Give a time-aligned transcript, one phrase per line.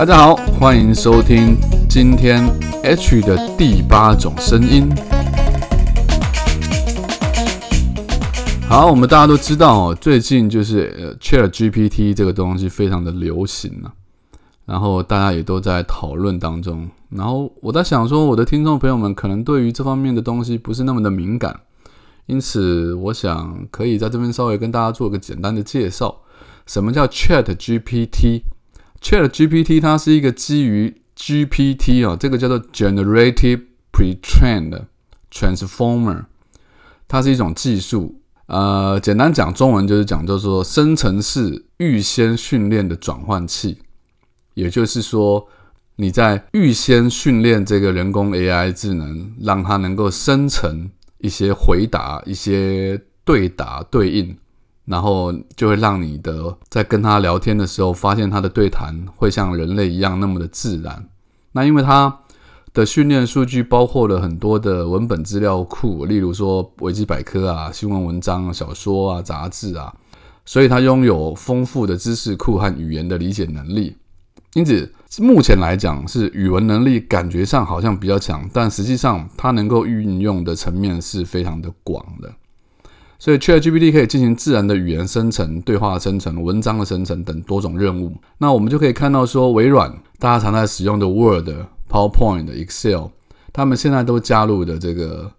[0.00, 2.42] 大家好，欢迎收听今天
[2.82, 4.88] H 的第八种声音。
[8.66, 13.92] 好，我们大家都知道哦，最近就是 Chat GPT 这个东西非常的流行啊，
[14.64, 16.88] 然后大家也都在讨论当中。
[17.10, 21.60] 然后我在想说，我的听众朋友们可能对于这方面的东西不是那么的敏感，
[22.24, 26.22] 因此我想可以在这边稍微跟大家做个简单的介绍。
[26.64, 28.44] 什么叫 Chat GPT
[29.02, 33.62] Chat GPT 它是一个基于 GPT 啊，这个叫做 Generative
[33.92, 34.84] Pre-trained
[35.32, 36.24] Transformer，
[37.08, 38.20] 它是一种技术。
[38.46, 43.78] 呃，简单讲中文就是讲，就是说生成式预先训练的转换器。
[44.54, 45.46] 也就是说，
[45.96, 54.36] 你在预先训练这个人工 AI 智能，让它能够生成一些回答、一些对答对应。
[54.90, 61.08] 然后就会让你的在跟他聊天的时候，发现他的对谈会像人类一样那么的自然。
[61.52, 62.18] 那因为他
[62.74, 69.94] 的训练数据包括了很多的文本资料库，例如说维基百科啊、新闻文章啊、小说啊、杂志啊，
[70.44, 73.96] 所以他拥有丰富的知识库和语言的理解能力。
[74.54, 82.32] 因此，目前来讲是语文能力感觉上好像比较强，但实际上它能够运用的层面是非常的广的。
[83.20, 88.16] 所以，ChatGPT 可以进行自然的语言生成、对话生成、文章的生成等多种任务。
[88.38, 91.50] 那我们就可以看到，说微软大家常在使用的 Word、
[91.90, 93.08] PowerPoint、Excel，
[93.52, 95.30] 他们现在都加入的这个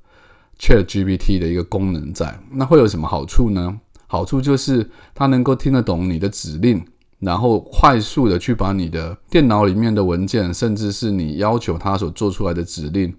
[0.59, 2.39] ChatGPT 的一个功能在。
[2.51, 3.79] 那会有什么好处呢？
[4.05, 6.85] 好处就是它能够听得懂你的指令，
[7.17, 13.11] 然后快速的去把你的电脑里面的文件，甚至是你要求它所做出来的指令。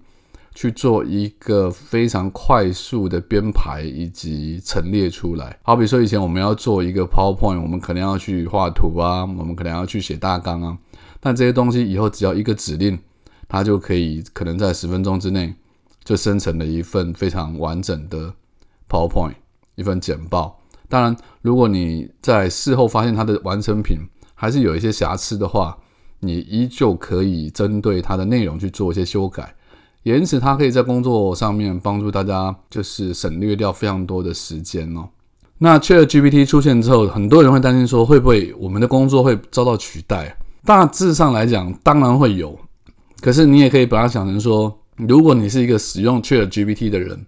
[0.55, 5.57] 去做一个非常快速的编排以及陈列出来。
[5.63, 10.77] 好比说，以前我们要做一个 PowerPoint，我们可能要去画图啊，我们可能要去写大纲啊。
[11.19, 12.99] 但这些东西以后只要一个指令，
[13.47, 15.53] 它就可以可能在十分钟之内
[16.03, 18.33] 就生成了一份非常完整的
[18.89, 19.33] PowerPoint，
[19.75, 20.59] 一份简报。
[20.87, 23.97] 当然，如果你在事后发现它的完成品
[24.35, 25.77] 还是有一些瑕疵的话，
[26.19, 29.55] 你依旧可以针对它的内容去做一些修改。
[30.03, 35.07] 也因此，它可以在工作上面帮助大家，就是省略掉非常多的时间哦。
[35.59, 40.37] 那 Chat GPT 出现之后，很多人会担心说，会不会我们的工作会遭到取代？
[40.65, 42.57] 大致上来讲，当然会有。
[43.21, 47.25] 可是你也可以把它想成说，如果你是一个使用 Chat GPT 的人，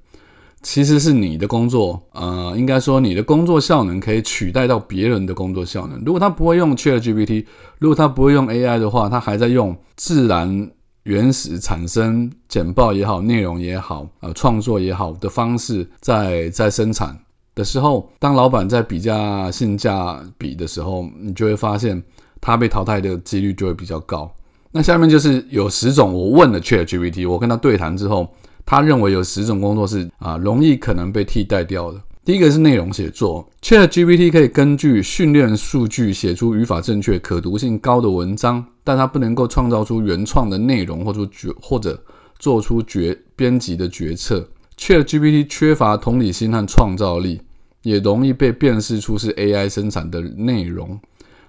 [0.62, 6.04] 其实是你的工作，呃，应该说你的工作效能可以取代到别人的工作效能。
[6.06, 7.46] 如果他不会用 Chat GPT，
[7.80, 10.72] 如果他不会用 AI 的话，他还在用自然。
[11.06, 17.16] 原始产生简报也好，内容也好，呃，创作也好的方式，在在生产
[17.54, 22.02] 的时候，当老板在比价性价比的时候，你就会发现
[22.42, 24.30] 他被淘汰的几率就会比较高。
[24.72, 28.28] 那下面就是有十种，我问了 ChatGPT，我跟他对谈之后，
[28.66, 32.02] 他认为有十种工作是啊容易可能被替代掉的。
[32.26, 42.02] 第一个是内容写作，ChatGPT 可以根据训练数据写出语法正确、可读性高的文章，但它不能够创造出原创的内容，或者决或者
[42.40, 44.48] 做出决编辑的决策。
[44.78, 47.42] ChatGPT 缺乏同理心和创造力，
[47.82, 51.00] 也容易被辨识出是 AI 生产的内容。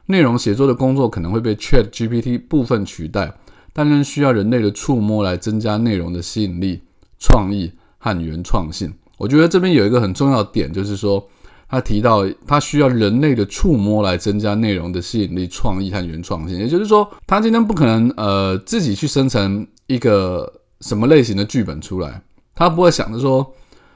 [0.07, 3.35] 内容写作的工作可能会被 ChatGPT 部分取代，
[3.73, 6.81] 但仍需要人类的触摸来增加内容的吸引力、
[7.19, 8.93] 创意和原创性。
[9.19, 11.29] 我觉得这边有一个很重要的点，就是说，
[11.69, 16.59] 他提到他需要人类的触摸来增加内容的吸引力、创意和原创性。
[16.59, 22.23] 也就是说，他今天不可能呃自己去生成一个什么类型的剧本出来，
[22.55, 23.53] 他不会想着说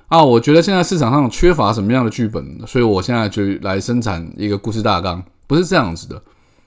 [0.08, 6.20] 啊，我觉得现在市场上缺乏什么样的剧本，所以我现在就来生产一个故事大纲，不是这样子的。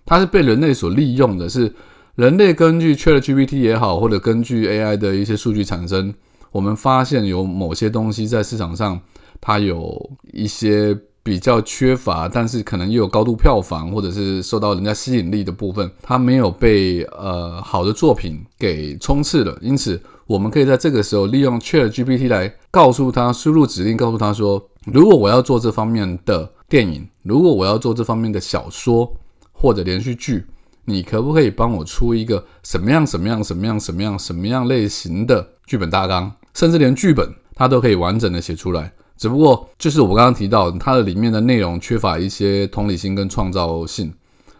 [0.06, 1.74] 它是被人类所利用的，是
[2.16, 6.14] 人类根据 ChatGPT 也好，或者根据 AI 的一些数据产生。
[6.52, 9.00] 我们发现有某些东西在市场上，
[9.46, 19.58] 它有一些比较缺乏，但是可能又有高度票房或者是受到人家吸引力的部分，它没有被呃好的作品给冲刺了。
[19.62, 29.14] 因此，我们可以在这个时候利用 Chat GPT 来告诉他输入指令，告诉他说：如果我要做这方面的电影，如果我要做这方面的小说
[29.52, 30.46] 或者连续剧，
[30.86, 36.32] 你可不可以帮我出一个什么样、什么样、什么样、什么样、什么样类型的剧本大纲？
[36.54, 38.92] 甚至连剧本它都可以完整的写出来，
[39.24, 44.14] 只不过就是我刚刚提到它的里面的内容缺乏一些同理心跟创造性，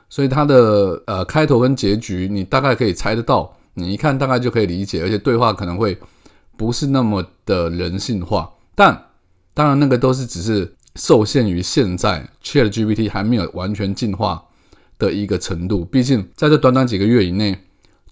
[0.08, 6.00] 所以它的呃开头跟结局你大概可以猜得到，你一看大概就可以理解，而且对话可能会
[6.56, 8.50] 不是那么的人性化。
[8.74, 8.98] 但
[9.54, 14.42] 当然那个都是只是受限于现在 Chat GPT 还没有完全进化
[14.98, 15.84] 的一个程度。
[15.84, 17.60] 毕竟在这短短几个月以内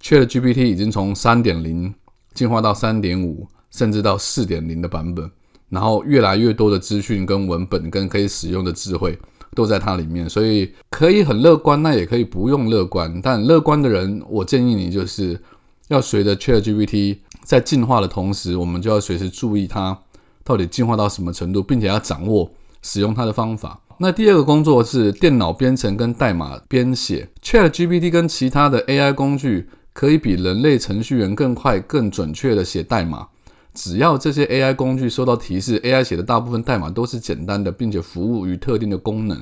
[0.01, 1.95] ，ChatGPT 已经从三点零
[2.33, 5.31] 进化到三点五，甚至到四点零的版本。
[5.71, 9.17] 然后越来越多的资讯跟文本跟可以使用的智慧
[9.55, 13.19] 都在它里面，所以可以很乐观，那也可以不用乐观。
[13.23, 15.41] 但乐观的人，我建议你就是
[15.87, 19.97] 要随着 ChatGPT 在进化的同时，我们就要随时注意它
[20.43, 22.51] 到底进化到什么程度，并且要掌握
[22.81, 23.79] 使用它的方法。
[23.97, 33.27] 那第二个工作是电脑编程跟代码编写，ChatGPT 跟其他的 AI 工具可以比人类程序员更快、更准确的写代码。
[33.73, 39.41] 只要这些 AI 工具收到提示，AI 写的大部分代码都是简单的，并且服务于特定的功能。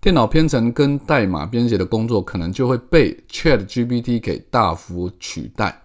[0.00, 5.82] 电脑编程跟代码编写的工作可能就会被 ChatGPT 给大幅取代，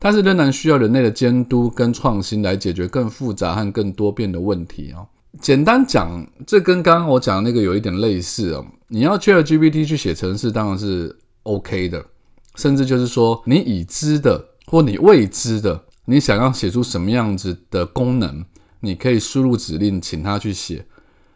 [0.00, 5.06] 但是仍然需要人类的监督跟创新来解决更复杂和更多变的问题哦。
[5.40, 8.66] 简单讲，这跟刚刚我讲的那个有一点类似哦。
[8.88, 12.04] 你要 ChatGPT 去写程式，当然是 OK 的，
[12.56, 15.80] 甚至就是说你已知的或你未知的。
[16.04, 18.44] 你想要写出什么样子的功能，
[18.80, 20.84] 你可以输入指令，请他去写。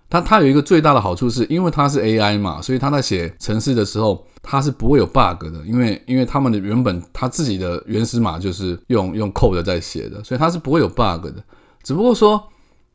[0.08, 5.64] 它它有一个最大的好处，是因为它是 AI 嘛，所以它在写程式的时候，它是不会有 bug 的。
[5.66, 11.42] 因为因为他们的原本它自己的原始码就是用用 code 在写的，所以它是不会有 bug 的。
[11.82, 12.40] 只不过说，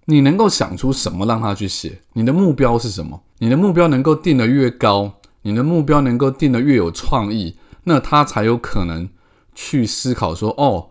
[0.05, 3.21] 你能够想出什么让他去写，你的目标是什么？
[3.39, 9.09] 你的目标能够定得越高，你的目标能够定得越有创意，那他才有可能
[9.53, 10.87] 去思考说，哦。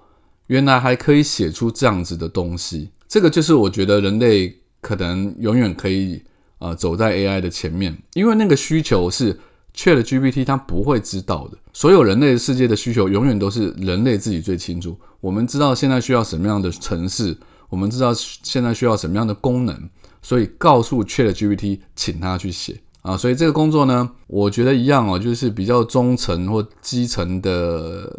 [0.51, 6.21] 原来还可以写出这样子的东西，这个就是我觉得人类可能永远可以
[6.59, 9.39] 呃走在 AI 的前面，因为那个需求是
[9.77, 11.57] Chat GPT 它不会知道的。
[11.73, 14.99] 所有人类世界的需求永远都是人类自己最清楚。
[15.21, 17.39] 我们知道现在需要什么样的城市，
[17.69, 19.89] 我们知道现在需要什么样的功能，
[20.21, 22.81] 所以告诉 Chat GPT，请他去写。
[23.03, 28.13] 啊，所以这个工作呢，我觉得一样哦，就是比较中层或基层的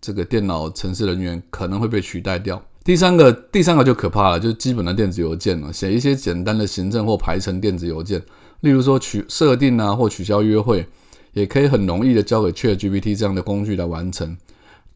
[0.00, 2.60] 这个电脑程式人员可能会被取代掉。
[2.82, 8.20] 第三个，第三个就可怕了，就是基本的电子邮件了，写一些简单的行政或排程电子邮件，
[8.60, 10.86] 例如说取设定啊或取消约会，
[11.32, 14.36] 也可以很容易的交给 ChatGPT 这样的工具来完成。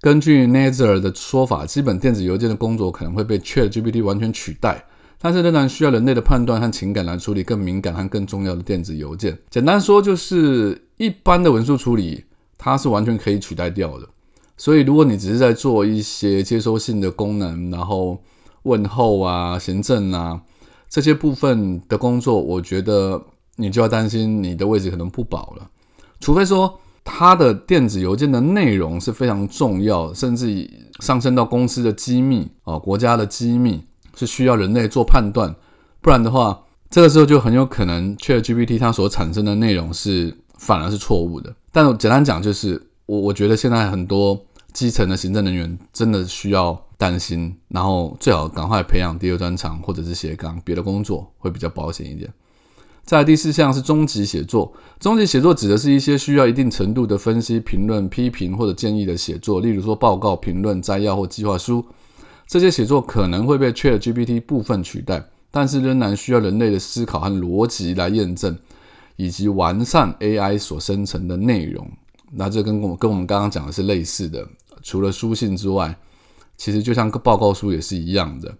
[0.00, 4.84] 根据 Nazer 的说法，基本电子邮件的工作可能会被 ChatGPT 完全取代。
[5.22, 9.36] 但是仍然需要人类的判断和情感来处理更敏感和更重要的电子邮件。
[9.50, 12.24] 简单说，就是一般的文书处理，
[12.56, 14.08] 它是完全可以取代掉的。
[14.56, 18.18] 所以，如果你只是在做一些接收性的功能，然后
[18.62, 20.40] 问候啊、行政啊
[20.88, 23.22] 这些部分的工作，我觉得
[23.56, 25.70] 你就要担心你的位置可能不保了。
[26.18, 30.70] 除非说，它的电子邮件的内容是非常重要，甚至
[31.00, 33.82] 上升到公司的机密啊、国家的机密。
[34.16, 35.54] 是需要人类做判断，
[36.00, 41.54] 不然的话，这个时候就很有可能 ChatGPT 它所产生的内容是反而是错误的。
[41.72, 44.38] 但简单讲，就是我我觉得现在很多
[44.72, 52.30] 基层的行政人员真的需要担心，然后最好赶快培养第二专长或者是斜杠别的工作会比较保险一点。
[53.02, 61.84] 再第四项是中级写作，中级写作指的是一些需要一定程度的分析、评论、批评或者建议的写作，例如说报告、评论、摘要或计划书。
[62.50, 68.58] 这些写作可能会被 Chat GPT 部分取代，但是仍然需要人类的思考和逻辑来验证
[69.14, 71.88] 以及完善 AI 所生成的内容。
[72.32, 74.44] 那这跟我跟我们刚刚讲的是类似的。
[74.82, 75.96] 除了书信之外，
[76.56, 78.52] 其实就像个报告书也是一样的。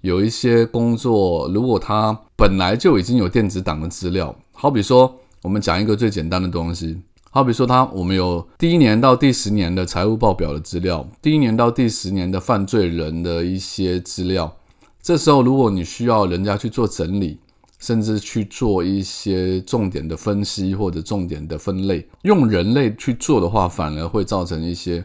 [0.00, 7.00] 有一些工作，如果它本来就已经有电子档的资料，好比说，我们讲一个最简单的东西。
[7.30, 14.56] 好比说，他我们有第一年到第十年的财务报表的资料，第一年到第十年的犯罪人的一些资料。
[15.02, 17.38] 这时候，如果你需要人家去做整理，
[17.78, 25.04] 甚至去做一些重点的分析或者重点的分类，用人类去做的话，反而会造成一些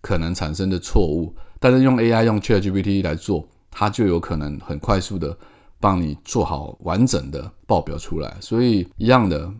[0.00, 1.32] 可能产生的错误。
[1.60, 5.38] 但是用 AI 用 ChatGPT 来做，它就有可能很快速的
[5.78, 8.36] 帮你做好完整的报表出来。
[8.40, 9.50] 所以一样的。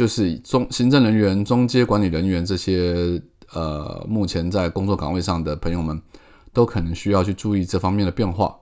[0.00, 3.20] 就是中行政人员、中阶管理人员这些，
[3.52, 6.00] 呃，目前在工作岗位上的朋友们，
[6.54, 8.56] 都可能需要去注意这方面的变化。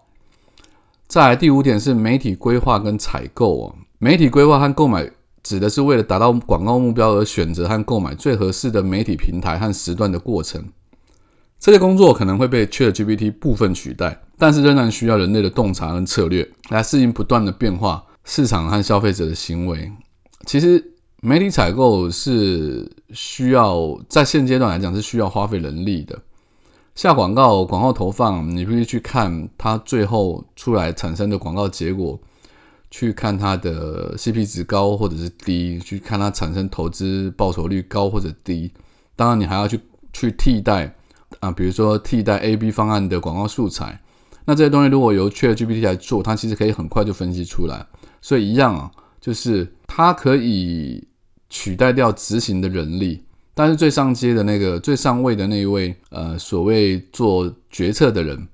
[1.07, 3.75] 再来第五点是媒体规划跟采购哦。
[4.00, 5.09] 媒体规划和购买
[5.45, 10.64] 指的是为了达到广告目标而选择和购买最合适的媒体平台和时段的过程。
[11.61, 19.92] 这些工作可能会被 ChatGPT 部分取代，但是仍然需要人类的洞察跟策略来适应不断的变化市场和消费者的行为。
[20.45, 20.95] 其实。
[21.20, 26.16] 媒体采购是需要在现阶段来讲是需要花费人力的，
[26.94, 32.16] 下广告、广告投放，你必须去看它最后出来产生的广告结果，
[32.88, 38.70] 去看它的 CP 值高或者是低，去看它产生投资报酬率高或者低。
[39.16, 39.80] 当然，你还要去
[40.12, 40.94] 去替代
[41.40, 44.00] 啊，比如说替代 A、B 方案的广告素材。
[44.44, 47.84] 那这些东西如果由 ChatGPT 来做，它其实可以很快就分析出来。
[48.22, 51.09] 所以一样啊，就是它可以
[51.50, 58.47] 取代掉执行的人力，但是最上阶的那个最上位的那一位呃，所谓做决策的人，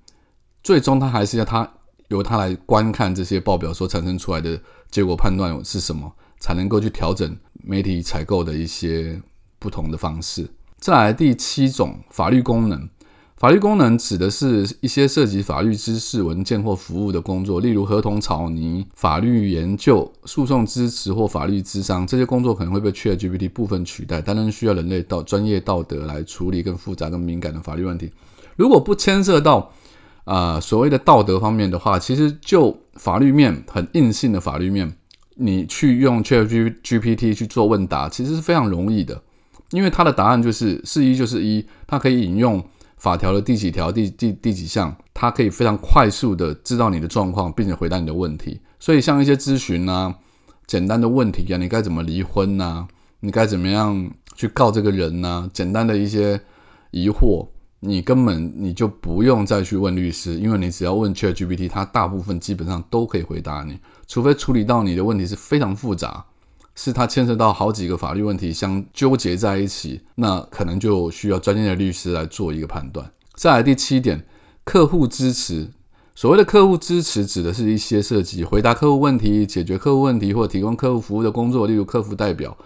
[0.63, 1.71] 最终他还是要他。
[2.09, 4.61] 由他来观看这些报表所产生出来的
[4.91, 9.21] 结果判断是什么，才能够去调整媒体采购的一些
[9.59, 10.47] 不同的方式。
[10.79, 12.89] 再来第七种法律功能，
[13.45, 28.11] 法律功能指的是一些涉及法律知识、文件或服务的工作，例如合同草拟、法律研究、诉讼支持或法律咨商，这些工作可能会被 ChatGPT 部分取代，但仍需要人类道专业道德来处理更复杂、更敏感的法律问题。
[28.57, 29.71] 如果不牵涉到
[30.25, 34.91] 啊，所谓的道德方面的话，其实就法律面很硬性的法律面，
[35.35, 39.21] 你去用 ChatGPT 去做问答，其实是非常容易的，
[39.73, 42.65] 因为它的答案就是是一就是一，它可以引用
[43.05, 48.59] 法条的第几条、第第第几项，它可以非常快速的知道你的状况，并且回答你的问题。
[48.81, 50.15] 所以像一些咨询啊、
[50.67, 52.87] 简单的问题啊，你该怎么离婚呐？
[53.21, 55.51] 你该怎么样去告这个人呐？
[55.53, 56.41] 简单的一些
[56.93, 57.47] 疑惑。
[57.81, 66.25] 你根本你就不用再去问律师，因为你只要问 ChatGPT，它大部分基本上都可以回答你，除非处理到你的问题是非常复杂，
[66.75, 73.11] 是它牵涉到好几个法律问题相纠结在一起，那可能就需要专业的律师来做一个判断。
[73.35, 74.25] 再来第七点，
[74.65, 75.71] 客户支持。
[76.15, 82.57] 所谓的客户支持，指的是一些涉及回答客户问题、解决客户问题或提供客户服务的工作，例如客服代表。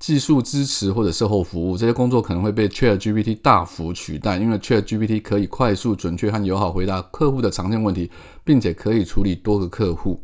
[0.00, 8.10] 技术支持或者售后服务这些工作可能会被 Chat GPT 大幅取代，因为 Chat GPT 可以快速、准确和友好回答客户的常见问题，
[8.42, 10.18] 并且可以处理多个客户。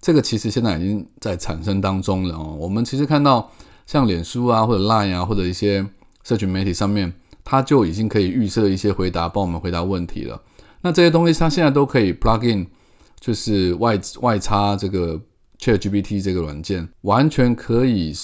[0.00, 2.56] 这个其实现在已经在产生当中了哦。
[2.58, 3.50] 我们其实看到
[3.86, 5.86] 像脸书啊，或者 Line 啊，或者一些
[6.22, 7.12] 社群媒体上面，
[7.44, 10.40] 它就已经可以预设一些回答，帮我们回答问题了。
[10.82, 12.66] 那这些东西它现在都可以 plug in，
[13.18, 15.20] 就是外外插这个
[15.58, 18.14] Chat GPT 这个软件，完全可以。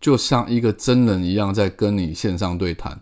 [0.00, 2.98] 就像一个真人一样在跟你线上对谈，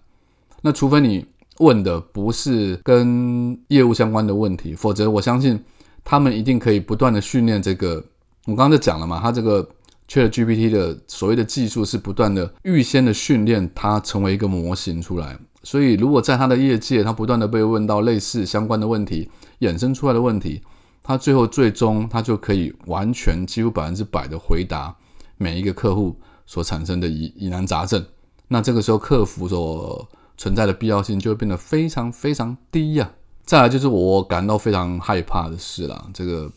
[0.62, 1.24] 那除非你
[1.58, 5.62] 问的不是跟业务相关的问题，否则我相信
[6.02, 8.04] 他们一定可以不断的训练这个。
[8.48, 9.62] 我刚刚就讲了嘛，它这个
[10.08, 15.38] Chat GPT 的所谓的技术是不断的预先的训练它成为一个模型出来。
[15.62, 20.62] 所以如果在它的业界，它不断的被问到类似相关的问题，衍生出来的问题，
[21.02, 24.96] 它最后最终它就可以完全几乎百分之百的回答
[25.36, 26.16] 每一个客户。
[26.46, 28.02] 所产生的疑疑难杂症，
[28.48, 33.10] 那这个时候客服所存在的必要性就会变得非常非常低呀。
[33.44, 36.50] 再来就是我感到非常害怕的事了，这个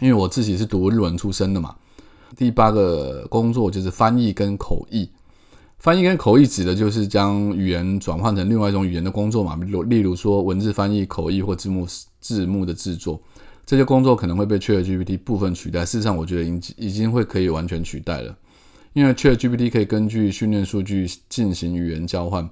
[0.00, 1.76] 因为我自己是读日文出身的嘛。
[2.36, 5.08] 第八个工作就是翻译跟口译，
[5.78, 11.86] 翻译跟口译指的就是将语言转换成另外一种语言的工作嘛，例如例如说文字翻译、口译或字幕
[12.20, 13.20] 字幕的制作，
[13.66, 15.84] 这些工作可能会被 ChatGPT 部分取代。
[15.84, 18.36] 事实上，我觉得已已经会可以完全取代了。
[18.92, 22.48] 因为 ChatGPT 可以根据训练数据进行语言交换，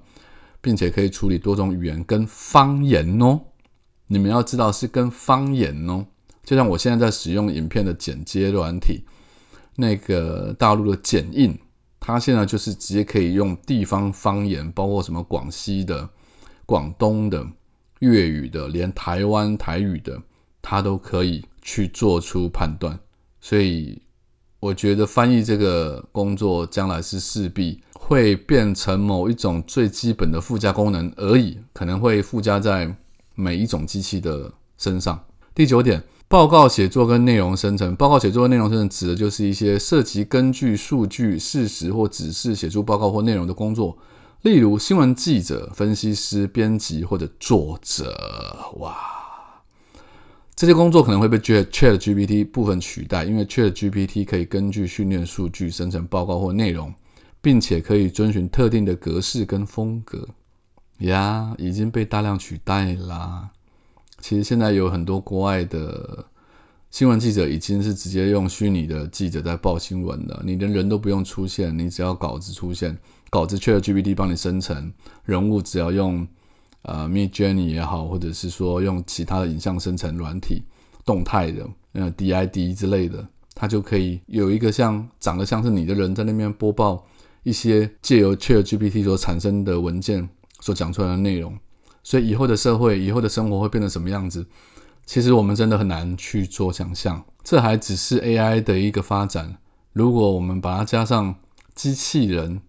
[0.61, 3.39] 并且可以处理多种语言跟方言哦。
[4.07, 6.05] 你们要知道是跟方言哦。
[6.49, 9.03] 就像我现在在使用影片的剪接软体，
[9.75, 11.55] 那个大陆的剪映，
[11.99, 16.09] 它现在就是直接可以用地方方言，包括什么广西的、
[16.65, 17.45] 广东的、
[17.99, 20.19] 粤语的，连台湾台语的，
[20.59, 22.99] 它都可以去做出判断。
[23.39, 24.01] 所以。
[24.61, 32.93] 我觉得翻译这个工作将来是势必会变成某一种最基本的附加功能而已，可能会附加在
[33.35, 35.17] 每一种机器的身上。
[35.55, 37.95] 第九点，报告写作跟内容生成。
[37.95, 43.97] 报告写作跟内容生成指的就是一些涉及根据数据、事实或指示写出报告或内容的工作，
[44.43, 48.15] 例如新闻记者、分析师、编辑或者作者。
[48.77, 48.95] 哇！
[50.55, 56.93] 这些工作可能会被 Chat GPT 部分取代，因为 Chat GPT 可以根据训练数据生成报告或内容，
[57.41, 60.27] 并且可以遵循特定的格式跟风格。
[60.99, 63.49] 呀，已经被大量取代啦。
[64.21, 66.25] 其实现在有很多国外的
[66.91, 72.97] 新闻记者已经是直接用虚拟的记者在报新闻了，你连人都不用出现，你只要稿子出现，
[73.29, 74.91] 稿子 Chat GPT 帮你生成，
[75.25, 76.27] 人物只要用。
[76.83, 80.63] 呃，Mid Journey 也好，或者是说用其他的影像生成软体，
[81.03, 87.05] 动态的，呃，DID 之类的，它就可以有一个像长得像是你的人在那边播报
[87.43, 90.29] 一些借由 Chat GPT 所产生的文件
[90.61, 91.53] 所讲出来的内容。
[92.03, 94.45] 所以以后的社会，以后的生活会变成什么样子？
[95.05, 97.25] 其实我们真的很难去做想象。
[97.43, 99.57] 这还只是 AI 的一个发展。
[99.93, 101.35] 如果我们把它加上
[101.73, 102.61] 机器人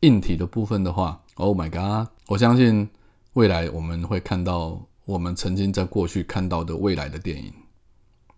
[0.00, 2.08] 硬体的部分的话，Oh my god！
[2.28, 2.88] 我相信
[3.34, 7.52] 未来我们会看到我们曾经在过去看到的未来的电影。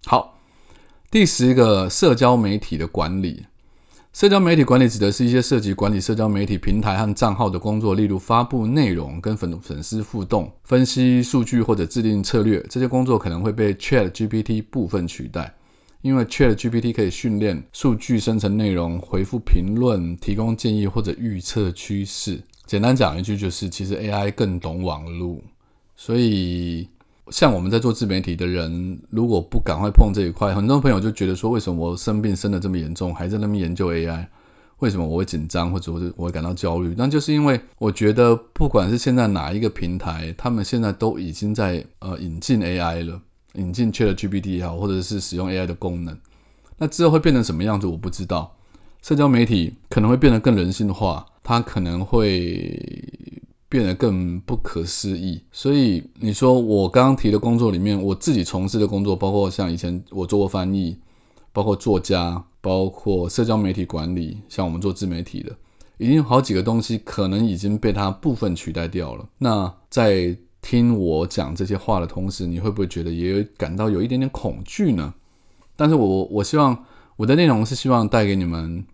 [0.07, 0.39] 好，
[1.11, 3.47] 第十个社交媒体的管理。
[4.15, 12.65] 社交媒体管理指的是一些涉及管理社交媒体平台和账号的工作，例如发布内容、跟粉粉丝互动、分析数据或者制定策略。
[12.71, 15.53] 这些工作可能会被 Chat GPT 部分取代，
[16.01, 22.41] 因为 Chat GPT 可以训练数据生成内容、回复评论、提供建议或者预测趋势。
[22.67, 25.43] 简单讲一句，就是其实 AI 更懂网络，
[25.97, 26.87] 所以。
[27.31, 34.27] 像我们在做自媒体的人，如果不赶快碰这一块，很多朋友就觉得说，为什么我生病生的这么严重，还在那边研究 AI？
[34.81, 36.95] 为什么我会紧张，或者我我会感到焦虑？
[36.99, 43.19] 那就是因为我觉得，不管是现在哪一个平台，他们现在都已经在呃引进 AI 了，
[43.55, 46.15] 引进 ChatGPT 也好，或者是使用 AI 的功能。
[46.77, 48.55] 那之后会变成什么样子，我不知道。
[49.01, 52.79] 社交媒体可能会变得更人性化，它可能会。
[53.75, 60.97] 变得更不可思议，所以你说我刚刚提的工作里面，我自己从事的工作，包括像以前我做过翻译，
[61.53, 65.51] 包括作家，包括社交媒体管理，像我们做自媒体的，
[65.99, 69.29] 已经有好几个东西可能已经被它部分取代掉了。
[69.39, 75.13] 那在听我讲这些话的同时，你会不会觉得也感到有一点点恐惧呢？
[75.75, 76.85] 但是我我希望
[77.17, 78.87] 我的内容是希望带给你们。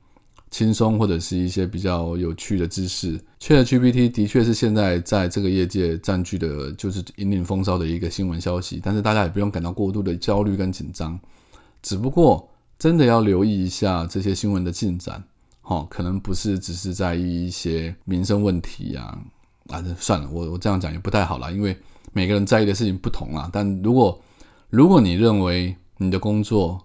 [0.50, 8.80] 轻松或者是一些比较有趣的知识，ChatGPT 的确是现在在这个业界占据的，就是引领风骚的一个新闻消息。
[8.82, 11.18] 但是大家也不用感到过度的焦虑跟紧张，
[11.82, 15.22] 只不过真的要留意一下这些新闻的进展，
[15.62, 19.16] 哈，可能不是只是在意一些民生问题呀，
[19.68, 21.76] 啊，算了，我我这样讲也不太好了，因为
[22.12, 23.48] 每个人在意的事情不同啊。
[23.52, 24.20] 但如果
[24.68, 26.80] 如果你认为你的工作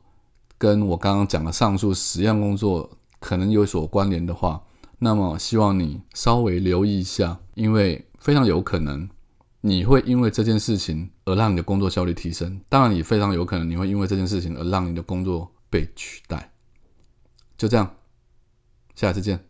[0.58, 2.88] 跟我刚刚讲的上述十样工作，
[3.26, 4.62] 可能有所关联的话，
[5.00, 9.10] 那么希望你稍微留意一下，因为非常有可能
[9.62, 12.62] 你会因为这件事情而让你的工作效率提升。
[12.70, 16.52] 当然，也非常有可能你会因为这件事情而让你的工作被取代。
[17.58, 17.96] 就这样，
[18.94, 19.44] 下次见。